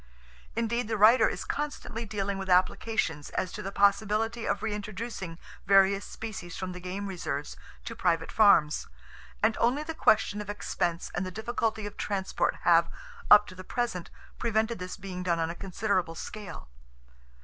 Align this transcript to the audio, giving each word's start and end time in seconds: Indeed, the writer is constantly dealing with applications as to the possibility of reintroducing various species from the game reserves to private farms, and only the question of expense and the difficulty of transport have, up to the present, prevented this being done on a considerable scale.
Indeed, 0.55 0.87
the 0.87 0.97
writer 0.97 1.29
is 1.29 1.45
constantly 1.45 2.05
dealing 2.07 2.39
with 2.39 2.49
applications 2.49 3.29
as 3.29 3.51
to 3.51 3.61
the 3.61 3.71
possibility 3.71 4.47
of 4.47 4.63
reintroducing 4.63 5.37
various 5.67 6.03
species 6.05 6.57
from 6.57 6.71
the 6.71 6.79
game 6.79 7.05
reserves 7.05 7.55
to 7.85 7.95
private 7.95 8.31
farms, 8.31 8.87
and 9.43 9.55
only 9.57 9.83
the 9.83 9.93
question 9.93 10.41
of 10.41 10.49
expense 10.49 11.11
and 11.13 11.23
the 11.23 11.29
difficulty 11.29 11.85
of 11.85 11.97
transport 11.97 12.61
have, 12.63 12.89
up 13.29 13.45
to 13.45 13.53
the 13.53 13.63
present, 13.63 14.09
prevented 14.39 14.79
this 14.79 14.97
being 14.97 15.21
done 15.21 15.37
on 15.39 15.51
a 15.51 15.53
considerable 15.55 16.15
scale. 16.15 16.67